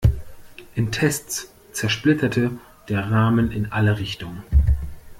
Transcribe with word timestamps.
In 0.73 0.91
Tests 0.91 1.49
zersplitterte 1.73 2.57
der 2.89 3.11
Rahmen 3.11 3.51
in 3.51 3.71
alle 3.71 3.99
Richtungen. 3.99 4.41